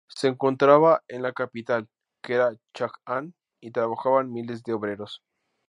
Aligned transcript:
Se 0.09 0.27
encontraban 0.29 0.97
en 1.07 1.21
la 1.21 1.31
capital, 1.31 1.87
que 2.23 2.33
era 2.33 2.57
Chang’an, 2.73 3.35
y 3.61 3.69
trabajaban 3.69 4.31
miles 4.33 4.63
de 4.63 4.73
obreros. 4.73 5.21